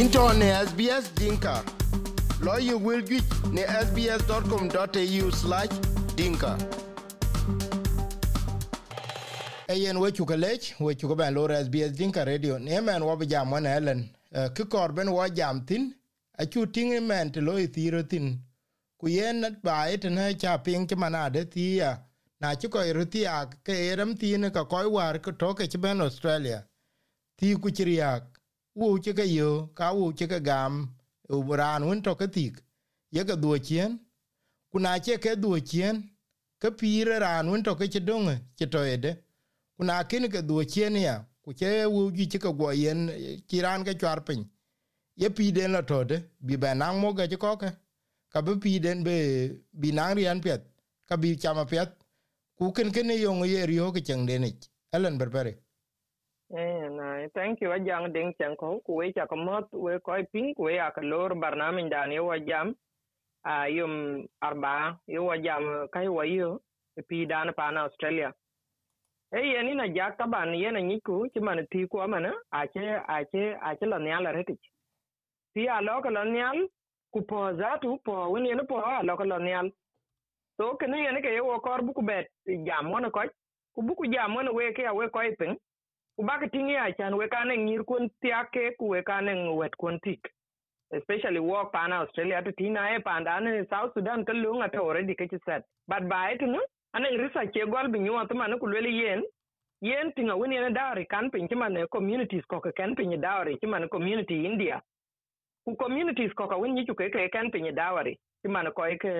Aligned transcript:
into 0.00 0.32
ne 0.38 0.46
SBS 0.66 1.14
Dinka. 1.14 1.62
Lawyer 2.40 2.76
will 2.78 3.02
get 3.02 3.24
ne 3.52 3.62
sbs.com.au 3.62 5.30
slash 5.30 5.68
dinka. 6.16 6.56
Ayen 9.68 9.98
we 10.00 10.10
chuka 10.12 10.36
lech, 10.36 10.74
we 10.80 10.94
chuka 10.94 11.16
ben 11.16 11.34
lor 11.34 11.48
SBS 11.50 11.92
Dinka 11.96 12.24
Radio. 12.24 12.58
Ne 12.58 12.80
man 12.80 13.02
wabi 13.04 13.26
jam 13.26 13.50
wana 13.52 13.76
Ellen. 13.76 14.10
Eh, 14.34 14.48
Ki 14.54 14.64
korben 14.64 15.08
wa 15.12 15.28
jam 15.28 15.64
tin. 15.66 15.94
Achu 16.38 16.66
tingi 16.66 17.00
man 17.02 17.30
te 17.30 17.40
lo 17.40 17.54
thiro 17.66 18.02
tin. 18.02 18.38
Kuyen 19.00 19.40
nat 19.40 19.62
ba 19.62 19.86
ete 19.92 20.08
na 20.10 20.32
cha 20.32 20.56
ping 20.58 20.86
ke 20.86 20.96
manade 20.96 21.50
thia. 21.50 22.00
Na 22.40 22.54
chu 22.54 22.68
ko 22.68 22.78
iruti 22.78 23.26
ak 23.26 23.62
ke 23.64 23.72
eram 23.92 24.16
tine 24.16 24.50
ka 24.50 24.64
koi 24.64 24.86
war 24.88 25.18
ke 25.18 25.38
toke 25.38 25.68
chiben 25.68 26.00
Australia. 26.00 26.64
Thi 27.38 27.54
ku 27.56 27.70
chiriak 27.70 28.22
wu 28.74 28.98
ci 28.98 29.12
ka 29.14 29.24
yo 29.24 29.50
ka 29.74 29.92
wu 29.92 30.12
ci 30.12 30.26
ka 30.26 30.38
gam 30.40 30.74
u 31.28 31.56
ran 31.60 31.82
un 31.82 32.02
to 32.02 32.14
ka 32.20 32.26
tik 32.26 32.54
ye 33.10 33.24
ka 33.24 33.36
duo 33.36 33.56
chien 33.58 33.98
kuna 34.70 34.98
che 35.04 35.18
ke 35.18 35.36
duo 35.42 35.58
chien 35.70 35.96
ka 36.58 36.70
pire 36.70 37.18
ran 37.18 37.48
un 37.48 37.62
to 37.62 37.74
ka 37.74 37.86
ci 37.92 38.00
dong 38.00 38.28
ci 38.56 38.66
to 38.72 38.80
ede 38.94 39.10
kuna 39.76 40.04
kin 40.10 40.28
ka 40.34 40.40
duo 40.48 40.62
chien 40.64 40.94
ya 40.96 41.14
ku 41.42 41.52
che 41.52 41.84
wu 41.84 42.10
ji 42.16 42.24
ci 42.28 42.38
ka 42.38 42.50
go 42.58 42.70
yen 42.70 43.00
ci 43.48 43.60
ran 43.60 43.84
ka 43.84 43.92
chwar 44.00 44.20
pin 44.24 44.40
ye 45.20 45.28
pi 45.36 45.52
den 45.52 45.72
la 45.72 45.82
to 45.82 46.04
de 46.04 46.16
bi 46.46 46.56
ba 46.56 46.74
nang 46.74 46.98
mo 47.00 47.12
ga 47.12 47.26
ko 47.42 47.56
ka 47.56 47.70
ka 48.32 48.40
bi 48.42 48.52
pi 48.62 48.78
den 48.80 49.02
be 49.06 49.14
bi 49.80 49.88
nang 49.92 50.14
rian 50.16 50.40
pet 50.40 50.62
ka 51.08 51.16
bi 51.16 51.36
chama 51.42 51.64
pet 51.72 51.90
ku 52.56 52.72
ken 52.72 52.90
ken 52.94 53.10
yo 53.24 53.44
ye 53.44 53.66
rio 53.66 53.92
ka 53.92 54.00
cheng 54.00 54.24
de 54.26 54.38
ni 54.38 54.50
elen 54.94 55.18
berbere 55.18 55.52
Eh, 56.52 56.88
na 56.90 57.28
thank 57.34 57.60
you 57.62 57.70
ajang 57.72 58.12
ding 58.12 58.34
chang 58.38 58.56
ko 58.56 58.80
ku 58.86 58.96
we 59.00 59.12
cha 59.12 59.26
komot 59.26 59.68
we 59.72 60.00
ko 60.00 60.16
ping 60.32 60.54
ku 60.56 60.64
we 60.64 60.78
ak 60.78 60.98
lor 61.02 61.30
barnamin 61.34 61.88
dan 61.90 62.12
yo 62.12 62.28
jam 62.48 62.74
a 63.44 63.68
yum 63.68 64.26
arba 64.42 65.00
yo 65.08 65.28
jam 65.44 65.88
kai 65.94 66.08
wa 66.08 66.24
yo 66.24 66.60
pi 67.08 67.26
dan 67.26 67.52
pa 67.56 67.70
na 67.70 67.84
australia. 67.88 68.32
Eh 69.34 69.44
yani 69.54 69.74
na 69.76 69.88
jak 69.88 70.18
taban 70.18 70.54
yena 70.54 70.80
niku 70.80 71.28
ti 71.34 71.40
man 71.40 71.66
ti 71.72 71.86
ko 71.88 72.08
mana 72.08 72.32
a 72.52 72.66
che 72.68 72.84
a 73.08 73.24
che 73.32 73.56
a 73.62 73.76
che 73.76 73.86
la 73.86 73.98
nyala 73.98 74.32
reti 74.36 74.56
ti 75.54 75.68
a 75.68 75.80
lo 75.82 76.02
ka 76.02 76.10
la 76.10 76.24
nyal 76.24 76.58
ku 77.12 77.20
po 77.30 77.56
za 77.60 77.78
tu 77.82 77.98
po 78.04 78.12
woni 78.32 78.54
ne 78.54 78.64
po 78.70 78.76
a 78.76 79.02
lo 79.08 79.16
ka 79.16 79.24
la 79.24 79.38
nyal 79.38 79.72
so 80.56 80.76
kene 80.80 80.96
yene 81.06 81.20
ke 81.24 81.32
yo 81.38 81.60
kor 81.66 81.80
bu 81.86 81.92
ku 81.98 82.02
bet 82.02 82.26
jam 82.66 82.92
wona 82.92 83.10
ko 83.10 83.20
ku 83.74 83.82
bu 83.86 83.94
ku 83.96 84.04
jam 84.14 84.34
wona 84.36 84.52
we 84.52 84.72
ke 84.76 84.84
a 84.90 84.94
we 84.94 85.08
ko 85.08 85.20
ping 85.40 85.56
ku 86.16 86.22
bak 86.24 86.44
tingi 86.52 86.76
a 86.76 86.92
chan 86.92 87.16
we 87.16 87.28
kane 87.28 87.54
ngir 87.64 87.84
kun 87.84 88.10
tiake 88.22 88.76
ku 88.78 88.88
we 88.92 89.02
kane 89.02 89.56
wet 89.56 89.76
kun 89.80 89.98
tik 90.04 90.20
especially 90.92 91.40
work 91.40 91.72
pana 91.72 91.96
australia 92.04 92.42
to 92.42 92.52
tina 92.52 92.80
e 92.96 92.98
panda 93.00 93.40
ne 93.40 93.64
south 93.70 93.92
sudan 93.94 94.24
ka 94.24 94.32
lunga 94.32 94.68
to 94.72 94.78
already 94.78 95.14
ke 95.14 95.28
set. 95.46 95.64
But 95.88 96.08
by 96.08 96.32
it 96.32 96.42
no 96.42 96.60
ana 96.94 97.08
risa 97.22 97.46
ke 97.54 97.64
gol 97.74 97.88
bi 97.88 97.98
nyuwa 97.98 98.28
to 98.28 98.34
man 98.34 98.58
ku 98.58 98.66
le 98.66 98.90
yen 98.90 99.22
yen 99.80 100.12
tinga 100.16 100.36
woni 100.36 100.60
na 100.60 100.70
dawri 100.70 101.06
kan 101.08 101.30
pin 101.30 101.48
ki 101.48 101.54
man 101.54 101.76
communities 101.90 102.44
ko 102.48 102.60
ka 102.60 102.70
kan 102.76 102.94
pin 102.94 103.16
dawri 103.20 103.58
ki 103.60 103.66
man 103.66 103.88
community 103.88 104.44
india. 104.46 104.80
Ku 105.64 105.76
communities 105.76 106.32
ko 106.36 106.46
ka 106.46 106.56
woni 106.56 106.86
ku 106.86 106.94
ke 106.94 107.28
kan 107.32 107.50
pin 107.50 107.74
dawri 107.74 108.18
ki 108.42 108.48
man 108.48 108.66
ko 108.76 108.82
ke 109.00 109.12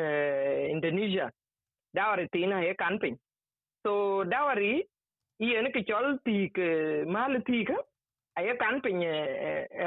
indonesia. 0.70 1.30
Dawri 1.96 2.28
tina 2.32 2.60
e 2.60 2.74
kan 2.74 2.98
pin 2.98 3.16
so 3.82 4.24
dawri 4.24 4.84
yen 5.42 5.66
eh, 5.66 5.70
eh, 5.70 5.70
eh, 5.70 5.72
ke 5.72 5.82
chol 5.88 6.18
tik 6.24 6.58
mal 7.06 7.34
tik 7.46 7.70
ay 8.36 8.56
kan 8.58 8.80
pin 8.80 9.00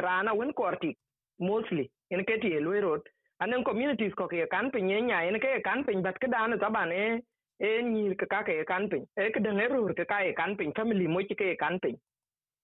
rana 0.06 0.34
wen 0.36 0.53
kortik 0.53 0.98
mostly. 1.39 1.89
En 2.11 2.23
ke 2.25 2.39
ti 2.42 2.59
lo 2.59 2.72
road. 2.72 3.02
Anen 3.39 3.64
communities 3.64 4.14
ko 4.14 4.27
ke 4.27 4.48
kan 4.52 4.71
pin 4.71 4.88
nya. 4.88 5.21
En 5.27 5.39
ke 5.39 5.61
kan 5.64 5.83
pin 5.83 6.02
bat 6.04 6.20
ke 6.20 6.27
dan 6.27 6.60
taban 6.60 6.92
e 6.92 7.21
e 7.60 7.82
ni 7.82 8.16
ke 8.16 8.26
ka 8.27 8.43
ke 8.43 8.66
kan 8.67 8.89
pin 8.89 9.05
e 9.16 9.30
ke 9.32 9.39
den 9.39 9.60
erur 9.60 9.93
ke 9.93 10.05
ka 10.05 10.20
kan 10.38 10.58
pin 10.58 10.73
family 10.73 11.08
mo 11.08 11.20
ke 11.20 11.55
kan 11.58 11.80
pin 11.80 11.95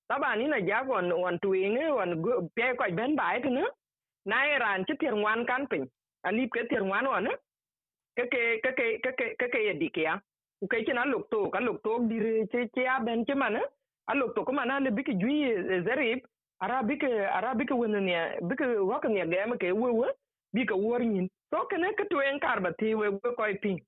taban 0.09 0.39
ni 0.39 0.47
na 0.47 0.59
ja 0.59 0.83
gon 0.83 1.11
on 1.11 1.39
tuinge 1.39 1.85
on 2.01 2.11
pe 2.55 2.73
ko 2.79 2.85
ben 2.95 3.15
bai 3.15 3.39
tu 3.41 3.49
na 4.25 4.41
ran 4.63 4.83
ti 4.85 4.93
tir 4.99 5.15
wan 5.15 5.45
kan 5.45 5.65
pin 5.67 5.87
ali 6.23 6.49
ke 6.49 6.67
tir 6.69 6.83
wan 6.83 7.07
on 7.07 7.27
ke 8.17 8.27
ke 8.33 8.59
ke 8.63 8.71
ke 9.03 9.11
ke 9.17 9.47
ke 9.51 9.89
ke 9.95 10.30
dikia 10.61 10.67
ku 10.67 10.67
kai 10.67 10.85
kina 10.85 11.05
lok 11.05 11.29
to 11.31 11.49
ka 11.51 11.59
lok 11.59 11.83
to 11.83 12.07
dire 12.09 12.47
che 12.51 12.69
che 12.75 12.87
a 12.87 12.99
ben 13.01 13.25
che 13.25 13.35
mana 13.35 13.61
a 14.07 14.15
lok 14.15 14.35
to 14.35 14.45
kuma 14.45 14.65
na 14.65 14.79
le 14.79 14.91
biki 14.91 15.15
jui 15.19 15.53
zerib 15.85 16.19
ara 16.61 16.83
biki 16.83 17.07
ara 17.07 17.55
biki 17.55 17.73
wen 17.73 17.91
ne 18.05 18.39
biki 18.43 18.65
wak 18.87 19.05
ne 19.05 19.25
ga 19.27 19.47
ma 19.47 19.57
ke 19.57 19.71
wewe 19.73 20.07
bika 20.55 20.75
wor 20.75 20.99
nin 20.99 21.29
so 21.51 21.65
kana 21.71 21.93
ka 21.95 22.05
to 22.11 22.21
en 22.21 22.39
kar 22.39 22.61
ba 22.61 22.73
ti 22.79 22.95
we 22.95 23.09
we 23.09 23.19
ko 23.37 23.45
pin 23.61 23.79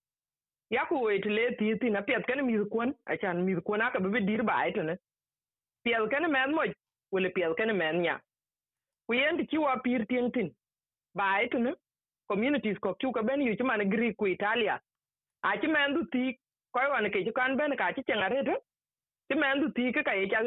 ya 0.71 0.85
ku 0.87 1.01
we 1.05 1.19
le 1.37 1.55
ti 1.59 1.75
ti 1.81 1.89
na 1.91 2.01
pet 2.01 2.27
kana 2.27 2.43
mi 2.43 2.57
kon 2.71 2.95
a 3.07 3.17
chan 3.17 3.45
mi 3.45 3.55
kon 3.67 3.81
aka 3.81 3.99
be 4.01 4.21
dir 4.29 4.43
ba 4.43 4.53
ai 4.63 4.71
ne 4.83 4.97
piel 5.85 6.09
kana 6.09 6.29
men 6.29 6.51
mo 6.55 6.63
wala 7.13 7.29
piel 7.29 7.55
kana 7.55 7.73
men 7.73 8.01
nya 8.03 8.19
ku 9.07 9.13
yen 9.15 9.47
ti 9.47 9.57
wa 9.57 9.77
pir 9.85 10.05
tin 10.07 10.31
tin 10.31 10.51
ba 11.15 11.23
ai 11.37 11.49
ne 11.59 11.73
communities 12.29 12.79
ko 12.79 12.95
ku 13.01 13.11
ka 13.13 13.23
ben 13.23 13.41
yu 13.41 13.55
ti 13.57 13.63
man 13.63 13.89
gri 13.89 14.15
ku 14.15 14.27
italia. 14.27 14.79
A 15.43 15.57
chi 15.61 15.67
men 15.67 15.95
du 15.95 16.03
ti 16.13 16.39
koy 16.73 16.87
wan 16.93 17.09
ke 17.11 17.31
kan 17.35 17.57
ben 17.57 17.75
ka 17.77 17.91
to 17.95 18.03
ti 19.29 19.35
men 19.35 19.61
du 19.61 19.69
ti 19.77 19.91
ka 19.93 20.13
ye 20.13 20.27
cha 20.29 20.39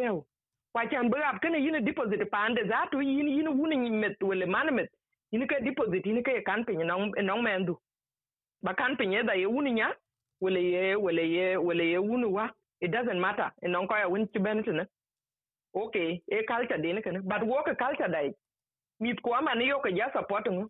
kwa 0.72 0.84
chan 0.90 1.10
bu 1.10 1.16
ap 1.30 1.40
kene 1.42 1.58
yin 1.66 1.84
deposit 1.84 2.22
pande 2.30 2.62
za 2.68 2.86
tu 2.92 3.00
yin 3.00 3.28
yin 3.28 3.48
wuni 3.58 3.76
ni 3.76 3.90
met 3.90 4.22
wele 4.22 4.46
man 4.46 4.74
met 4.74 4.90
yin 5.32 5.46
deposit 5.64 6.06
yin 6.06 6.22
ka 6.22 6.32
kan 6.46 6.64
pe 6.64 6.72
nong 6.72 7.12
nong 7.22 7.42
men 7.42 7.66
ba 8.62 8.74
kan 8.74 8.96
pe 8.96 9.04
da 9.28 9.34
ye 9.34 9.46
wuni 9.46 9.72
nya 9.72 9.88
wele 10.40 10.60
ye 10.72 10.94
wele 10.96 11.24
ye 11.36 11.56
wele 11.56 11.84
ye 11.92 11.98
wuni 11.98 12.26
wa. 12.38 12.48
It 12.80 12.92
doesn't 12.92 13.20
matter. 13.20 13.50
En 13.62 13.72
nong 13.72 13.88
ko 13.88 13.94
wun 14.10 14.28
ci 14.32 14.38
ben 14.38 14.62
okay 15.74 16.22
e 16.32 16.42
culture 16.48 16.78
de 16.78 16.92
ne 16.92 17.02
kana 17.02 17.20
but 17.22 17.42
wo 17.46 17.62
culture 17.64 18.08
dai 18.08 18.32
mit 19.00 19.20
ko 19.22 19.30
ma 19.42 19.54
ne 19.54 19.66
yo 19.66 19.80
ka 19.80 19.90
ja 19.90 20.10
support 20.12 20.46
ngo 20.48 20.64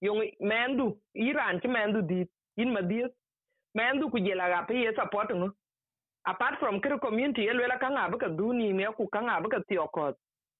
yong 0.00 0.22
men 0.40 0.76
iran 1.14 1.60
chi 1.60 1.68
men 1.68 1.92
du 1.92 2.02
di 2.02 2.26
yin 2.56 2.72
ma 2.72 2.80
mendu 3.74 4.10
ku 4.10 4.18
jela 4.18 4.48
ga 4.48 4.66
pe 4.68 4.74
yesa 4.84 5.06
apart 6.26 6.58
from 6.60 6.80
kiri 6.80 6.98
community 6.98 7.48
elwela 7.48 7.78
ka 7.78 7.88
ng'abi 7.90 8.18
ka 8.18 8.28
dhuni 8.28 8.72
ku 8.96 9.08
ka 9.08 9.20
ng'abi 9.20 9.48
ka 9.48 9.60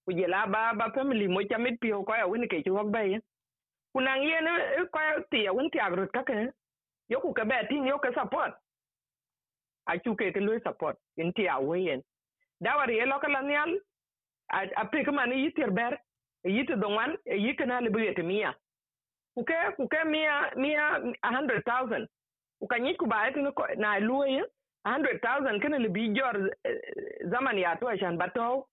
ku 0.05 0.13
jela 0.13 0.45
ba 0.47 0.73
ba 0.77 0.91
family 0.93 1.27
mo 1.27 1.41
chamit 1.49 1.79
pio 1.81 2.03
koya 2.03 2.27
win 2.27 2.47
ke 2.47 2.61
chuok 2.65 2.91
ba 2.91 3.01
ye 3.03 3.19
ku 3.93 4.01
nang 4.01 4.21
yen 4.21 4.45
koya 4.93 5.23
thia 5.31 5.53
win 5.53 5.69
tiagrut 5.73 6.11
kake 6.13 6.53
yo 7.09 7.19
ku 7.19 7.33
ke 7.33 7.43
be 7.49 7.55
ting 7.69 7.87
yo 7.87 7.97
ke 7.97 8.13
support. 8.13 8.53
Achu 9.89 10.15
ke 10.17 10.31
ke 10.33 10.39
lwe 10.41 10.61
support 10.63 10.97
in 11.17 11.33
tia 11.33 11.57
weyen 11.59 12.01
dawari 12.63 12.97
ye 12.97 13.05
loka 13.05 13.27
la 13.27 13.41
nial 13.41 13.71
a 14.81 14.85
pik 14.85 15.07
mani 15.13 15.35
yitir 15.45 15.71
ber 15.73 15.97
yiti 16.45 16.75
dongwan 16.81 17.17
yikana 17.25 17.81
libu 17.81 17.99
yeti 17.99 18.23
mia. 18.23 18.53
Kuke 19.37 19.57
kuke 19.77 19.99
mia 20.05 20.51
mia 20.57 20.99
100000 21.23 22.07
وكان 22.65 22.95
بعت 23.01 23.37
انه 23.37 23.53
نايلوية 23.77 24.49
100,000 24.87 25.59
كان 25.61 25.73
اللي 25.73 25.87
بيجور 25.87 26.49
زمن 27.21 27.57
ياتو 27.57 27.87
عشان 27.87 28.17
باتو 28.17 28.63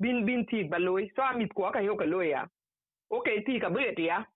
بين 0.00 0.24
بين 0.24 0.46
تيك 0.46 0.66
بلوي 0.66 1.08
سو 1.16 1.22
عميد 1.22 1.52
كواكا 1.52 1.78
يوكا 1.78 2.04
لويا 2.04 2.48
اوكي 3.12 3.40
تيك 3.40 3.64
بيت 3.66 3.98
يا 3.98 4.26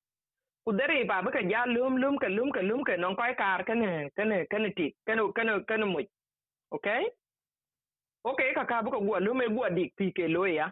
kudare 0.66 1.04
ba 1.06 1.22
baka 1.22 1.40
ja 1.46 1.62
lum 1.66 1.94
lum 2.02 2.18
ka 2.18 2.28
lum 2.28 2.50
ka 2.50 2.60
lum 2.68 2.82
ka 2.88 2.96
non 3.02 3.14
kai 3.16 3.34
kar 3.38 3.62
kan 3.68 3.80
kan 4.16 4.30
kan 4.50 4.64
ti 4.76 4.86
kan 5.06 5.18
kan 5.36 5.48
kan 5.68 5.82
mu 5.92 6.00
okay 6.76 7.02
okay 8.30 8.50
ka 8.56 8.64
ka 8.70 8.82
baka 8.82 8.98
gwa 9.06 9.18
lum 9.26 9.42
e 9.42 9.47
gwa 9.54 9.70
dik 9.70 9.94
ti 9.98 10.10
ke 10.16 10.26
loya 10.34 10.66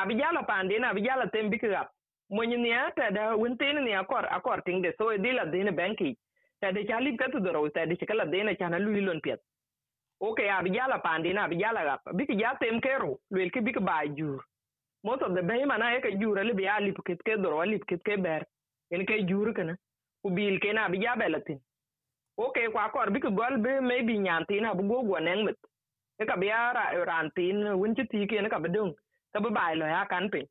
abijala 0.00 0.42
pande 0.50 0.76
na 0.78 0.90
abijala 0.92 1.26
tembi 1.32 1.56
ka 1.62 1.88
mwenye 2.30 2.56
ni 2.56 2.72
ata 2.72 3.10
da 3.10 3.24
wintin 3.42 3.80
ni 3.84 3.92
akor 3.94 4.26
akor 4.36 4.60
ting 4.66 4.82
de 4.82 4.92
so 4.98 5.08
edila 5.12 5.46
dine 5.46 5.72
banki 5.72 6.10
tade 6.64 6.82
chali 6.90 7.16
ka 7.22 7.28
tu 7.34 7.40
doro 7.46 7.68
tade 7.76 7.94
chikala 8.00 8.26
dena 8.34 8.54
chana 8.62 8.78
lui 8.86 9.02
lon 9.08 9.20
piet 9.26 9.40
okay 10.28 10.48
abi 10.56 10.70
jala 10.76 10.98
pandi 11.06 11.32
na 11.34 11.44
abi 11.48 11.56
jala 11.62 11.84
gap 11.88 12.02
biki 12.18 12.36
ja 12.40 12.54
tem 12.62 12.80
kero 12.86 13.12
lwel 13.32 13.50
ki 13.54 13.60
biki 13.66 13.80
ba 13.88 13.96
jur 14.18 14.40
most 15.04 15.22
of 15.26 15.34
the 15.36 15.42
bay 15.50 15.62
mana 15.72 16.00
ka 16.06 16.10
jur 16.20 16.38
ali 16.42 16.52
bi 16.60 16.66
ali 16.76 16.92
pukit 16.98 17.22
ke 17.26 17.36
doro 17.44 17.60
ali 17.64 17.78
pukit 17.82 18.02
ke 18.08 18.16
ber 18.26 18.40
en 18.94 19.06
ke 19.10 19.20
jur 19.30 19.52
kana 19.58 19.76
ku 20.22 20.30
bil 20.38 20.58
ke 20.64 20.72
na 20.78 20.86
abi 20.88 21.02
ja 21.04 21.16
belatin 21.22 21.60
okay 22.46 22.66
kwa 22.74 22.88
kor 22.94 23.08
biki 23.16 23.30
gol 23.40 23.56
be 23.66 23.80
maybe 23.90 24.18
nyanti 24.26 24.60
na 24.66 24.74
bu 24.74 24.88
gogo 24.90 25.18
neng 25.28 25.44
mit 25.48 25.58
e 26.20 26.26
ka 26.30 26.36
biya 26.42 26.60
rantin 27.10 27.64
wun 27.80 27.94
ti 27.96 28.04
ti 28.12 28.26
ke 28.30 28.40
na 28.42 28.48
ka 28.54 28.58
bedung 28.66 28.92
ka 29.32 29.40
ba 29.58 29.66
lo 29.80 29.86
ya 29.94 30.04
kan 30.12 30.30
pe 30.34 30.42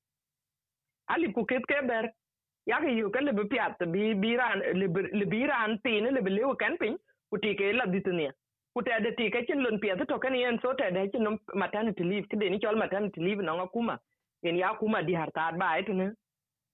ali 1.15 1.33
pukit 1.37 1.65
ke 1.71 1.79
ber 1.91 2.03
Jeg 2.65 2.79
kan 2.81 2.97
jo 2.97 3.07
ikke 3.07 3.21
leve 3.25 3.43
pjate, 3.49 3.85
lebira 5.19 5.55
an 5.63 5.79
tene, 5.83 6.11
lebe 6.11 6.29
leo 6.29 6.55
camping, 6.55 6.97
utike 7.31 7.73
la 7.73 7.85
ditenia. 7.85 8.31
Utede 8.75 9.11
tike 9.17 9.45
chen 9.47 9.59
lun 9.63 9.79
pjate, 9.79 10.05
toka 10.07 10.29
ni 10.29 10.43
en 10.43 10.59
so 10.61 10.73
tede 10.73 11.11
chen 11.11 11.23
num 11.23 11.39
maternity 11.53 12.03
leave, 12.03 12.27
kide 12.29 12.49
ni 12.49 12.59
chol 12.59 12.77
maternity 12.77 13.19
leave 13.21 13.41
nonga 13.43 13.67
kuma. 13.67 13.99
Yen 14.43 14.57
ya 14.57 14.73
kuma 14.79 15.03
di 15.03 15.13
hartar 15.13 15.57
ba 15.57 15.77
etu 15.79 15.93
ne. 15.93 16.11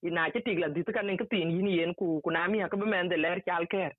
Ina 0.02 0.30
che 0.30 0.40
tigla 0.40 0.68
ditu 0.68 0.92
kan 0.92 1.08
enke 1.10 1.28
tin 1.28 1.50
yin 1.50 1.66
yen 1.66 1.94
ku 1.94 2.20
kunami 2.24 2.58
hakabe 2.62 2.86
mende 2.86 3.16
ler 3.16 3.36
er 3.36 3.42
chal 3.46 3.66
care. 3.66 3.92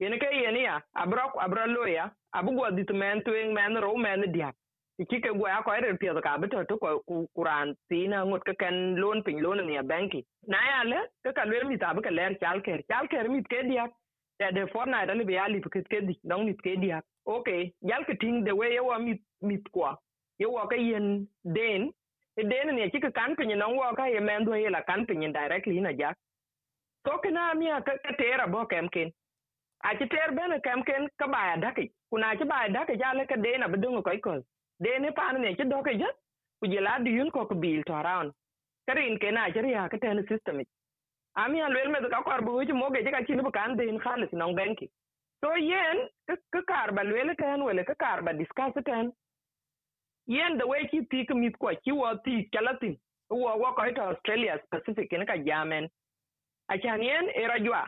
Yen 0.00 0.18
ke 0.18 0.26
yen 0.32 0.56
ya, 0.56 0.80
abro 0.94 1.30
abro 1.40 1.66
loya, 1.66 2.10
abu 2.32 2.52
gwa 2.52 2.70
ditu 2.70 2.94
men 2.94 3.22
tuing 3.22 3.52
men 3.54 3.76
ro 3.82 3.96
men 3.96 4.32
diak. 4.32 4.54
Iki 4.98 5.20
ke 5.22 5.30
gwa 5.30 5.62
ko 5.62 5.70
ere 5.78 5.94
pio 5.96 6.20
ka 6.20 6.38
beto 6.42 6.64
to 6.68 6.76
ko 6.82 7.02
kuran 7.36 7.74
tina 7.88 8.24
ngot 8.26 8.42
ka 8.44 8.52
ken 8.58 8.96
loan 8.96 9.22
pin 9.22 9.38
loan 9.42 9.62
ni 9.66 9.78
banki 9.90 10.24
na 10.46 10.58
ya 10.70 10.82
le 10.90 10.98
ka 11.24 11.32
ka 11.32 11.44
le 11.50 11.62
mi 11.68 11.78
ta 11.78 11.94
ba 11.94 12.02
ka 12.02 12.10
ler 12.10 12.34
chal 12.40 12.60
ker 12.66 12.80
chal 12.90 13.06
ker 13.12 13.28
mi 13.28 13.42
ke 13.42 13.62
dia 13.68 13.84
ya 14.40 14.50
de 14.56 14.66
forna 14.72 15.06
da 15.06 15.14
le 15.14 15.24
bi 15.24 15.38
ali 15.44 15.60
ke 15.60 15.82
ke 15.92 16.00
di 16.08 16.18
dong 16.24 16.44
mi 16.46 16.54
ke 16.64 16.74
dia 16.82 16.98
okay 17.26 17.72
yal 17.90 18.04
ke 18.08 18.18
ting 18.24 18.42
the 18.44 18.54
way 18.60 18.74
yo 18.74 18.98
mi 19.06 19.14
mi 19.42 19.58
kwa 19.70 19.94
yo 20.38 20.50
wa 20.56 20.66
ka 20.66 20.76
yen 20.88 21.28
den 21.44 21.86
e 22.40 22.42
den 22.50 22.74
ni 22.74 22.90
ki 22.90 23.00
ka 23.06 23.10
kan 23.20 23.36
pin 23.38 23.54
no 23.58 23.70
wa 23.78 23.94
ka 23.94 24.10
ye 24.14 24.20
men 24.20 24.44
do 24.44 24.54
ye 24.64 24.68
la 24.68 24.82
kan 24.90 25.06
pin 25.06 25.32
directly 25.38 25.80
na 25.80 25.92
ja 26.02 26.12
to 27.04 27.18
ke 27.22 27.30
na 27.30 27.54
mi 27.54 27.70
ka 27.86 27.94
ka 28.04 28.18
tera 28.18 28.50
bo 28.50 28.66
kem 28.66 28.88
ken 28.98 29.14
a 29.88 29.96
ci 29.98 30.06
ter 30.12 30.30
bene 30.34 30.60
kem 30.66 30.82
ken 30.82 31.10
ka 31.22 31.26
ba 31.34 31.48
ya 31.50 31.56
daki 31.64 31.90
kuna 32.10 32.36
ci 32.38 32.44
ba 32.50 32.62
ya 32.66 32.68
daki 32.76 32.98
ja 32.98 33.14
le 33.14 33.26
ka 33.30 33.36
den 33.46 33.62
abdungu 33.62 34.02
ko 34.02 34.20
ko 34.28 34.40
de 34.80 34.98
ne 34.98 35.10
pan 35.12 35.40
ne 35.40 35.54
ci 35.56 35.64
doke 35.64 35.92
ja 36.00 36.10
ku 36.60 36.66
je 36.72 36.80
la 36.80 36.98
di 37.04 37.10
yun 37.18 37.30
ko 37.30 37.46
ko 37.46 37.54
bil 37.54 37.82
to 37.84 37.92
around 37.92 38.32
karin 38.86 39.18
ke 39.18 39.30
na 39.32 39.50
jari 39.50 39.74
ha 39.74 39.88
ka 39.88 39.98
ten 39.98 40.24
system 40.28 40.62
ami 41.34 41.60
an 41.60 41.74
wel 41.74 41.90
me 41.92 42.08
ka 42.10 42.22
kor 42.22 42.40
bu 42.42 42.64
ci 42.66 42.72
moge 42.72 43.02
ka 43.10 43.24
ci 43.26 43.34
bu 43.34 43.50
kan 43.50 43.76
de 43.76 43.88
in 43.88 43.98
khalis 44.04 44.32
nong 44.32 44.54
banki 44.56 44.90
so 45.40 45.54
yen 45.56 45.98
ka 46.28 46.60
kar 46.70 46.92
ba 46.92 47.02
wel 47.04 47.34
ten 47.42 47.62
wele 47.68 47.84
ka 47.84 47.94
kar 47.94 48.22
ba 48.22 48.32
discuss 48.32 48.74
ten 48.84 49.12
yen 50.26 50.58
the 50.58 50.66
way 50.66 50.86
ki 50.88 51.04
ti 51.10 51.26
mi 51.34 51.50
ko 51.52 51.70
ki 51.84 51.92
wo 51.92 52.10
ti 52.24 52.48
kalatin 52.52 52.96
wo 53.30 53.54
wo 53.62 53.72
ko 53.78 53.90
to 53.96 54.02
australia 54.10 54.58
specific 54.66 55.12
ne 55.12 55.26
ka 55.26 55.36
jamen 55.48 55.88
a 56.68 56.78
chan 56.78 57.02
yen 57.02 57.30
era 57.34 57.58
jwa 57.66 57.82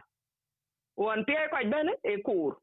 won 0.97 1.25
tie 1.25 1.49
ko 1.53 1.57
bene 1.75 1.93
e 2.05 2.17
kur 2.23 2.57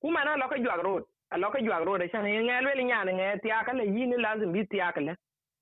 kuma 0.00 0.24
na 0.24 0.36
lo 0.36 0.48
jwa 0.64 0.82
road 0.82 1.04
alo 1.34 1.50
ka 1.50 1.58
jwag 1.60 1.84
rode 1.84 2.08
chan 2.12 2.22
nge 2.22 2.60
lwel 2.62 2.80
nyane 2.84 3.12
nge 3.12 3.26
tiaka 3.42 3.72
le 3.72 3.84
yin 3.84 4.14
lazim 4.24 4.52
bi 4.52 4.66
tiaka 4.66 5.00
le 5.00 5.12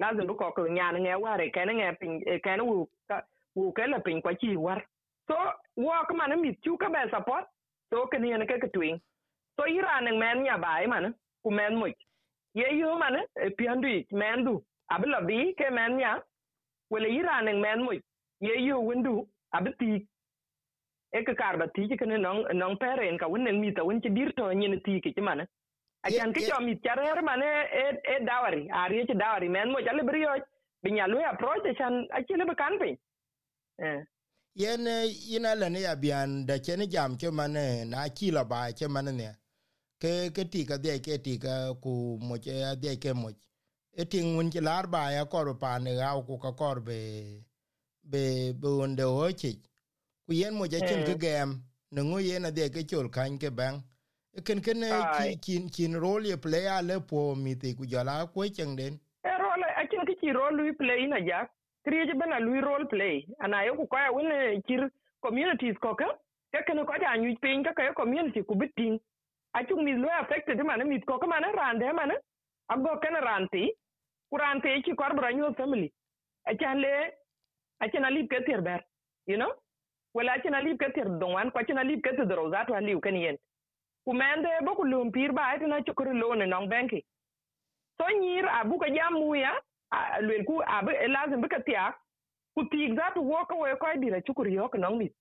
lazim 0.01 0.27
bu 0.27 0.35
ko 0.37 0.53
ko 0.53 0.69
nyan 0.69 0.97
nge, 1.01 1.15
ware 1.25 1.51
ken 1.51 1.71
nge 1.77 1.87
pin 2.01 2.13
eh, 2.27 2.41
ken 2.45 2.61
wu, 2.61 2.87
ka, 3.09 3.23
wu 3.57 3.73
ke 3.73 3.87
le 3.87 3.99
pin 4.05 4.21
kwa 4.21 4.35
chi 4.35 4.57
war. 4.57 4.81
So 5.29 5.35
wo 5.77 5.93
ka 6.09 6.15
man 6.15 6.41
mi 6.43 6.59
chu 6.65 6.77
ka 6.77 6.89
be 6.95 7.11
support, 7.11 7.45
so 7.91 8.07
ke 8.13 8.19
ni 8.21 8.37
ne 8.37 8.47
ke 8.47 8.61
ke 8.61 8.69
twin 8.75 9.01
so 9.57 9.65
iran 9.65 10.05
ne 10.05 10.13
men 10.13 10.43
nya 10.45 10.59
bai 10.59 10.87
man 10.87 11.15
ku 11.43 11.51
men 11.51 11.77
mo 11.77 11.87
ye 12.55 12.67
yu 12.81 12.99
man 12.99 13.17
e 13.17 13.23
eh, 13.47 13.51
piandu 13.59 14.05
men 14.13 14.45
du. 14.45 14.63
Abla 14.91 15.23
bi 15.29 15.55
ke 15.59 15.73
men 15.73 15.97
nya, 15.97 16.21
wele 16.91 17.09
iran 17.09 17.45
ne 17.47 17.53
men 17.65 17.83
mo 17.85 17.93
ye 18.41 18.55
yu 18.67 18.77
windu 18.89 19.27
abti 19.55 20.07
e 21.13 21.25
ka 21.25 21.35
karba 21.35 21.67
ti 21.75 21.89
ke 21.97 22.05
ne 22.07 22.17
nong 22.19 22.45
nong 22.61 22.77
peren 22.77 23.19
ka 23.19 23.27
winen 23.33 23.61
mi 23.61 23.73
ta 23.73 23.83
win 23.85 24.01
ti 24.01 24.09
dirto 24.09 24.53
nyen 24.53 24.81
ti 24.85 25.01
ke 25.01 25.13
ti 25.17 25.21
man 25.21 25.47
achan 26.05 26.33
ke 26.33 26.41
cho 26.49 26.61
mit 26.61 26.83
charer 26.83 27.23
mane 27.23 27.49
e 27.81 27.85
e 28.13 28.25
dawari 28.25 28.69
ariec 28.71 29.11
dawari. 29.15 29.49
Men 29.49 29.71
mo 29.71 29.79
rioc 29.79 30.43
bi 30.83 30.91
binya 30.91 31.07
lu 31.07 31.19
approach 31.19 31.65
achan 31.67 32.07
achile 32.11 32.45
be 32.47 32.55
kan 32.55 32.79
piny. 32.79 32.99
Eh 33.79 34.05
yen 34.55 34.87
yin 35.31 35.43
le 35.43 35.69
ne 35.69 35.81
ya 35.81 35.95
bian 35.95 36.47
da 36.47 36.59
chen 36.59 36.89
jam 36.91 37.17
ke 37.17 37.31
mane 37.33 37.85
na 37.85 38.09
chi 38.09 38.31
la 38.31 38.45
ba 38.45 38.73
che 38.73 38.89
mane 38.89 39.13
ne. 39.13 39.31
Ke 40.01 40.31
ke 40.35 40.45
ti 40.51 40.65
ka 40.65 40.77
de 40.79 40.99
ke 40.99 41.23
ti 41.23 41.39
ka 41.39 41.75
ku 41.81 42.19
mo 42.21 42.37
de 42.37 42.97
ke 42.97 43.15
mo 43.15 43.31
e 43.95 44.05
ting 44.05 44.39
un 44.39 44.51
che 44.51 44.61
lar 44.61 44.87
ba 44.87 45.13
ya 45.13 45.25
kor 45.25 45.55
pa 45.55 45.79
ne 45.79 45.95
ga 45.95 46.21
ku 46.27 46.39
ka 46.39 46.53
kor 46.53 46.81
be 46.81 47.45
be 48.03 48.53
be 48.53 48.69
unde 48.69 49.05
o 49.05 49.31
chi. 49.33 49.53
Ku 50.27 50.33
yen 50.35 50.55
mo 50.55 50.67
che 50.67 50.81
chen 50.81 51.05
ke 51.05 51.15
gem 51.17 51.63
ne 51.93 52.03
ngo 52.03 52.19
yen 52.19 52.47
ade 52.47 52.71
ke 52.75 52.83
chol 52.85 53.09
kan 53.09 53.39
ke 53.39 53.51
bang 53.51 53.81
ken 54.41 54.61
ken 54.61 54.81
kin 55.45 55.69
kin 55.69 55.95
role 56.01 56.25
ye 56.25 56.37
play 56.37 56.67
ale 56.67 57.01
po 57.01 57.35
mi 57.35 57.55
te 57.55 57.75
ku 57.75 57.85
jala 57.85 58.27
ko 58.35 58.49
chen 58.49 58.77
den 58.77 58.95
e 59.25 59.33
role 59.45 59.67
a 59.77 59.87
chen 59.87 60.07
ki 60.07 60.33
role 60.33 60.57
lui 60.57 60.73
play 60.73 61.07
na 61.07 61.19
ja 61.21 61.47
kriye 61.85 62.15
bana 62.19 62.41
lui 62.41 62.61
role 62.61 62.87
play. 62.87 63.27
Ana 63.41 63.65
yo 63.67 63.75
ku 63.77 63.87
kwa 63.87 64.11
win 64.15 64.63
kir 64.67 64.89
communities 65.21 65.77
ko 65.83 65.95
ka 65.95 66.07
ka 66.53 66.63
ken 66.67 66.85
ko 66.87 66.95
ja 67.01 67.17
nyu 67.17 67.37
pin 67.43 67.63
ka 67.63 67.73
ka 67.77 67.93
community 67.93 68.43
ku 68.43 68.55
bitin 68.55 68.99
a 69.55 69.65
chu 69.67 69.77
mi 69.77 69.93
lo 69.93 70.09
affected 70.21 70.65
man 70.65 70.89
mi 70.89 71.01
ko 71.01 71.19
ka 71.19 71.27
man 71.27 71.45
rande 71.61 71.87
man 71.95 72.13
a 72.71 72.79
go 72.79 72.97
ken 73.03 73.15
ranti 73.29 73.69
ku 74.31 74.37
rante 74.39 74.83
ki 74.85 74.95
kor 74.95 75.15
bra 75.15 75.31
nyu 75.31 75.55
family. 75.57 75.93
A 76.49 76.57
chan 76.57 76.81
le 76.81 76.93
a 77.81 77.89
chen 77.91 78.05
alip 78.05 78.31
ke 78.31 78.47
ter 78.47 78.63
ber 78.63 78.81
you 79.27 79.37
know? 79.37 79.53
Wala 80.15 80.41
chen 80.43 80.55
alip 80.55 80.79
ke 80.79 80.95
ter 80.95 81.05
don 81.21 81.35
wan 81.35 81.51
ko 81.51 81.61
chen 81.69 81.79
alip 81.79 82.01
ke 82.03 82.17
ter 82.17 82.37
ro 82.37 82.51
za 82.51 82.65
to 82.65 82.73
aliu 82.73 83.01
ken 83.03 83.17
yen 83.17 83.37
kumende 84.07 84.51
bo 84.65 84.75
ku 84.75 84.85
lum 84.85 85.13
pir 85.13 85.33
ba 85.33 85.43
ati 85.53 85.67
na 85.67 85.81
chukuri 85.87 86.15
lone 86.21 86.47
nong 86.47 86.69
benki 86.69 87.01
so 87.99 88.05
nyir 88.21 88.47
abu 88.61 88.79
ka 88.79 88.89
jam 88.97 89.15
muya 89.15 89.53
lwel 90.21 90.45
ku 90.45 90.63
abu 90.67 90.91
lazim 91.15 91.41
bi 91.43 91.49
ka 91.49 91.61
tiak 91.67 91.95
ku 92.55 92.65
tik 92.73 92.95
za 92.97 93.11
tu 93.15 93.21
woka 93.23 93.55
we 93.55 93.77
ko 93.81 93.87
dira 94.01 94.21
chukuri 94.21 94.55
yok 94.55 94.75
nong 94.79 94.99
mit. 94.99 95.13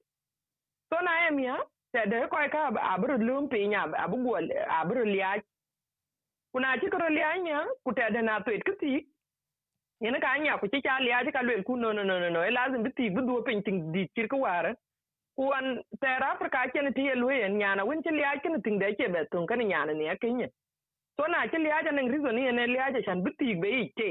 So 0.89 0.99
na 1.01 1.27
em 1.27 1.39
ya, 1.39 1.55
te 1.93 2.09
de 2.09 2.27
ko 2.27 2.37
ka 2.51 2.71
abu 2.93 3.07
lum 3.07 3.47
pi 3.49 3.67
nya 3.67 3.87
abu 4.03 4.17
gol 4.23 4.47
abu 4.79 4.93
liya 5.05 5.41
kuna 6.51 6.77
chikoro 6.81 7.07
liach 7.09 7.39
nya, 7.43 7.65
ku 7.85 7.93
te 7.93 8.03
de 8.13 8.21
na 8.21 8.39
tu 8.39 8.51
it 8.51 8.63
kiti 8.65 9.07
ina 10.01 10.19
ka 10.19 10.37
nya, 10.37 10.57
ku 10.59 10.67
chicha 10.67 10.99
liach 10.99 11.31
ka 11.31 11.41
lwel 11.41 11.63
ku, 11.63 11.77
no 11.77 11.91
no 11.93 12.03
no 12.03 12.29
no 12.29 12.43
e 12.43 12.51
lazim 12.51 12.83
bi 12.83 12.89
tik 12.97 13.13
bi 13.15 13.21
du 13.21 13.41
pin 13.43 13.63
ting 13.63 13.91
di 13.93 14.07
chir 14.15 14.27
ku 14.27 14.37
ware. 14.43 14.75
Kuan 15.35 15.83
tera 16.01 16.31
afrika 16.33 16.65
chen 16.73 16.93
ti 16.93 17.01
ye 17.09 17.15
luyen 17.15 17.57
nyana 17.57 17.85
win 17.85 18.01
chi 18.03 18.09
liya 18.11 18.41
chen 18.43 18.61
ting 18.61 18.79
de 18.79 18.95
che 18.95 19.07
be 19.07 19.25
tun 19.31 19.47
kan 19.47 19.59
nyana 19.59 19.93
ne 19.93 20.15
kenye 20.21 20.47
so 21.17 21.27
na 21.27 21.47
chi 21.51 21.57
liya 21.57 21.83
chen 21.83 21.97
reason 22.11 22.35
ne 22.35 22.51
ne 22.51 22.67
liya 22.73 23.03
chen 23.05 23.23
bi 23.23 23.31
ti 23.39 23.53
be 23.55 23.69
ite 23.85 24.09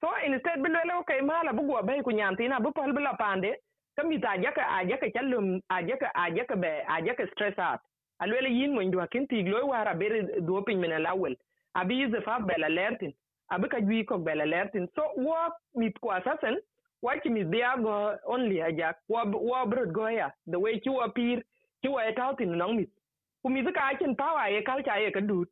so 0.00 0.08
instead 0.26 0.62
bi 0.62 0.68
lele 0.68 0.98
okay 1.00 1.20
mala 1.20 1.52
bu 1.52 1.62
go 1.66 1.82
be 1.82 2.02
ku 2.02 2.10
nyan 2.10 2.36
tina 2.36 2.60
bu 2.60 2.72
pal 2.72 2.92
bila 2.92 3.14
pande 3.22 3.52
kami 3.96 4.18
ta 4.20 4.36
jaka 4.42 4.62
a 4.76 4.84
jaka 4.90 5.06
chalum 5.14 5.60
a 5.70 5.76
jaka 5.88 6.08
a 6.14 6.30
jaka 6.36 6.56
be 6.60 6.68
a 6.94 6.96
jaka 7.06 7.26
stress 7.32 7.58
out. 7.58 7.80
Alwele 8.22 8.50
yin 8.50 8.74
mo 8.74 8.82
ndwa 8.82 9.06
kin 9.10 9.26
ti 9.28 9.42
glo 9.42 9.66
wara 9.68 9.94
bere 9.94 10.40
do 10.46 10.62
pin 10.62 10.80
mena 10.80 10.98
lawel. 10.98 11.36
Abi 11.76 12.06
ze 12.10 12.20
fa 12.26 12.40
bela 12.40 12.68
lertin 12.68 13.12
abi 13.50 13.68
ka 13.68 13.78
jwi 13.80 14.04
ko 14.04 14.18
bela 14.18 14.44
lertin. 14.44 14.88
So 14.96 15.02
wo 15.16 15.36
mit 15.76 15.94
ko 16.00 16.10
assassin 16.10 16.56
wachi 17.04 17.30
mi 17.30 17.44
dia 17.44 17.76
go 17.86 17.94
only 18.26 18.62
aja 18.62 18.94
wa 19.08 19.24
wa 19.50 19.64
brod 19.66 19.92
go 19.92 20.08
ya 20.08 20.30
the 20.46 20.58
way 20.58 20.80
you 20.84 21.00
appear 21.06 21.42
you 21.82 21.96
are 22.02 22.14
out 22.26 22.40
in 22.40 22.56
nong 22.58 22.76
mit 22.76 22.90
ku 23.42 23.50
mi 23.50 23.62
ka 23.78 23.90
chen 24.00 24.16
power 24.22 24.48
ye 24.54 24.62
kal 24.68 24.80
ye 25.04 25.10
ka 25.16 25.20
dut 25.20 25.50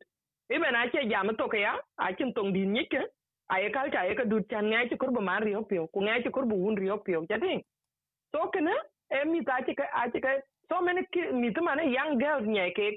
e 0.53 0.57
me 0.63 0.71
na 0.77 0.87
che 0.93 1.05
jam 1.11 1.35
to 1.41 1.47
ka 1.53 1.57
ya 1.65 1.73
a 1.97 2.13
chen 2.21 2.33
tong 2.33 2.53
din 2.53 2.73
nyike 2.73 2.99
a 3.55 3.61
ye 3.63 3.69
kal 3.77 3.91
cha 3.95 4.03
ye 4.09 4.15
ka 4.15 4.25
dut 4.31 4.49
chan 4.49 4.65
ngai 4.71 4.87
chi 4.89 4.97
kurbo 5.03 5.21
man 5.29 5.43
rio 5.43 5.61
pio 5.73 5.87
ku 5.93 6.01
ngai 6.07 6.23
chi 6.23 6.29
kurbo 6.39 6.55
un 6.55 6.75
rio 6.83 6.97
pio 6.97 7.25
ting 7.27 7.63
so 8.31 8.47
kana 8.53 8.73
e 9.11 9.25
mi 9.25 9.43
ta 9.51 9.61
che 9.67 9.73
ka 9.75 9.85
a 10.01 10.09
che 10.11 10.19
ka 10.25 10.33
so 10.69 10.81
many 10.81 11.07
mi 11.41 11.53
ta 11.53 11.61
mane 11.69 11.85
young 11.97 12.19
girls 12.25 12.47
nyai 12.57 12.71
ke 12.81 12.89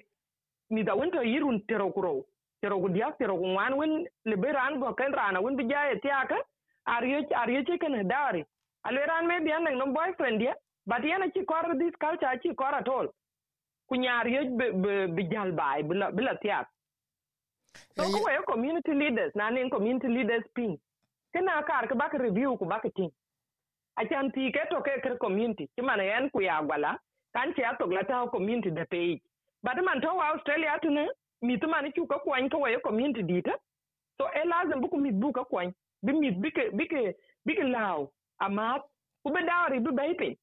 mi 0.71 0.83
da 0.83 0.97
winter 0.97 1.25
yirun 1.33 1.63
tero 1.69 1.93
kuro 1.93 2.17
tero 2.63 2.81
ku 2.81 2.89
dia 2.89 3.13
tero 3.19 3.37
ku 3.37 3.55
wan 3.61 3.77
win 3.81 3.97
liberan 4.25 4.81
go 4.81 4.95
kan 5.01 5.13
rana 5.13 5.43
win 5.43 5.57
bi 5.57 5.69
ja 5.73 5.89
ye 5.91 6.01
tiaka 6.07 6.39
ariyo 6.89 7.67
chicken? 7.67 8.09
Dowry. 8.09 8.45
Alweran 8.87 9.27
maybe 9.27 9.51
an 9.51 9.65
no 9.79 9.93
boyfriend 9.93 10.43
ya 10.43 10.55
but 10.87 11.03
yana 11.03 11.33
chi 11.33 11.45
kor 11.45 11.75
this 11.79 11.95
culture 12.01 12.39
chi 12.43 12.55
kor 12.55 12.75
at 12.75 12.89
all. 12.89 13.09
Kunya 13.91 14.21
ariyo 14.23 15.15
be 15.17 15.25
jal 15.31 15.53
bai 15.53 15.83
bila 15.83 16.39
tiak? 16.45 16.67
So 17.97 18.05
ko 18.05 18.25
we 18.25 18.39
community 18.47 18.93
leaders 18.95 19.33
na 19.35 19.51
nin 19.51 19.71
community 19.71 20.09
leaders 20.09 20.45
pin 20.55 20.79
kena 21.35 21.67
kar 21.67 21.87
ka 21.89 21.95
bak 21.95 22.15
review 22.15 22.57
ku 22.59 22.65
bak 22.65 22.83
tin 22.97 23.11
achan 23.99 24.33
ti 24.33 24.51
ke 24.53 24.69
to 24.71 24.81
ke 24.81 25.19
community. 25.21 25.69
Ti 25.77 25.83
man 25.83 26.01
yan 26.01 26.31
ku 26.31 26.41
ya 26.41 26.63
gwala 26.63 26.97
kan 27.35 27.53
ti 27.55 27.63
atok 27.63 27.93
la 27.93 28.03
ta 28.03 28.27
community 28.29 28.71
de 28.71 28.85
page 28.87 29.21
but 29.63 29.77
man 29.85 30.01
to 30.01 30.09
australia 30.09 30.79
tune 30.83 31.09
mi 31.43 31.59
tu 31.59 31.69
man 31.69 31.93
chu 31.93 32.07
ka 32.07 32.19
kwan 32.19 32.49
ko 32.49 32.59
we 32.65 32.79
community 32.85 33.23
dita 33.23 33.53
so 34.19 34.25
e 34.41 34.49
lazim 34.49 34.81
bu 34.81 34.89
ku 34.89 34.97
mi 34.97 35.11
bu 35.11 35.33
ka 35.33 35.45
kwan 35.45 35.69
bi 35.69 35.71
mit 35.71 35.73
bi 35.73 35.73
ke 35.75 35.86
bi 36.07 36.51
ke 36.51 36.65
bi 37.47 37.55
ke 37.55 37.65
law 37.75 38.07
amat 38.41 38.83
ku 39.23 39.33
be 39.35 39.41
dawri 39.51 39.81
bi 39.85 39.91
bay 39.91 40.15
pin. 40.15 40.35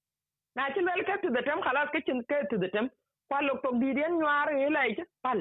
Na 0.56 0.70
ci 0.74 0.82
lel 0.82 1.02
to 1.22 1.30
the 1.30 1.42
tem 1.42 1.60
khalas 1.66 1.90
ke 1.94 2.06
cin 2.06 2.24
to 2.52 2.58
the 2.58 2.68
tem 2.70 2.90
kwa 3.30 3.42
lok 3.42 3.64
tok 3.64 3.80
di 3.80 3.94
den 3.94 4.20
nyar 4.20 4.48
lai 4.72 4.94
ci 4.96 5.04
pal. 5.24 5.40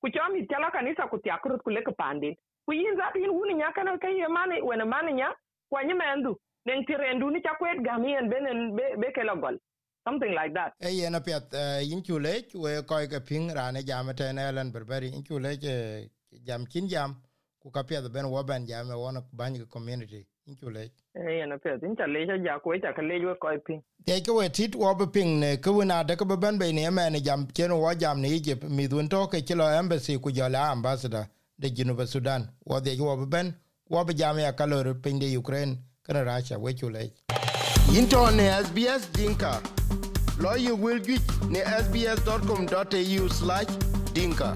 Ku 0.00 0.10
cho 0.10 0.20
mi 0.32 0.46
tala 0.46 0.70
kanisa 0.70 1.10
ku 1.10 1.18
ti 1.18 1.30
akrut 1.30 1.62
ku 1.62 1.70
le 1.70 1.80
pandin 1.98 2.34
ku 2.66 2.72
yin 2.72 2.96
za 2.96 3.10
tin 3.14 3.30
wuni 3.30 3.54
nya 3.54 3.72
kana 3.74 3.98
kai 3.98 4.14
ye 4.18 4.26
mane 4.28 4.60
wena 4.62 4.84
mane 4.84 5.12
nya 5.12 5.28
kwa 5.70 5.82
nyi 5.84 5.94
mendu 5.94 6.36
nen 6.66 6.84
ti 6.86 6.94
rendu 6.94 7.30
ni 7.30 7.40
chakwet 7.40 7.82
gamien 7.82 8.28
benen 8.30 8.76
be 8.76 8.84
be 9.00 9.08
ke 9.12 9.22
logol 9.26 9.56
something 10.06 10.32
like 10.34 10.54
that. 10.54 10.72
E 10.80 10.90
ye 10.90 11.10
na 11.10 11.20
pet 11.20 11.52
yin 11.82 12.02
chu 12.02 12.18
le 12.18 12.42
we 12.54 12.82
ko 12.82 12.96
ke 13.06 13.20
ping 13.26 13.50
rane 13.50 13.82
jamate 13.82 14.32
ne 14.34 14.50
len 14.52 14.72
berberi. 14.72 15.10
Yin 15.12 15.24
chu 15.24 15.38
le 15.38 15.56
jam 16.46 16.66
kin 16.66 16.88
jam 16.88 17.16
ku 17.68 17.72
ka 17.72 17.82
piɛth 17.82 18.08
bɛn 18.08 18.26
wɔ 18.32 18.40
bɛn 18.48 18.66
jam 18.66 18.88
wɔn 18.88 19.22
bany 19.32 19.58
ke 19.58 19.66
community 19.68 20.26
inculec 20.48 20.90
yen 21.14 21.52
piɛth 21.62 21.82
tit 24.52 24.72
wɔ 24.74 25.12
piŋ 25.12 25.28
ne 25.38 25.56
ke 25.58 25.70
wen 25.70 25.90
adeke 25.90 26.24
bi 26.26 26.34
bɛn 26.34 26.58
bei 26.58 26.72
ne 26.72 26.86
emɛn 26.88 27.20
jam 27.22 27.46
cien 27.52 27.70
wɔ 27.70 27.98
jam 27.98 28.20
ne 28.22 28.28
egypt. 28.28 28.64
Mith 28.64 28.92
wen 28.92 29.08
tɔke 29.08 29.46
ci 29.46 29.54
lɔ 29.54 29.78
embassy 29.78 30.18
ku 30.18 30.30
jɔl 30.30 30.54
a 30.54 30.70
ambassador 30.72 31.28
de 31.58 31.68
junuba 31.68 32.06
sudan. 32.06 32.48
Wɔ 32.66 32.80
dhiɛc 32.80 32.98
wɔ 32.98 33.16
bi 33.20 33.36
bɛn 33.36 33.54
wɔ 33.90 34.16
jam 34.16 34.38
ya 34.38 34.52
kalor 34.52 34.94
piny 35.02 35.18
de 35.20 35.36
ukraine 35.36 35.78
kene 36.06 36.24
racia 36.24 36.58
we 36.58 36.72
culec 36.72 37.12
yin 37.92 38.06
tɔ 38.06 38.34
ne 38.34 38.48
sbs 38.64 39.12
dinka. 39.12 39.60
Lɔ 40.40 40.58
ye 40.58 40.72
wel 40.72 40.98
juic 41.00 41.50
ne 41.50 41.60
sbs 41.60 42.24
com 42.46 42.66
au 42.72 43.64
dinka. 44.14 44.54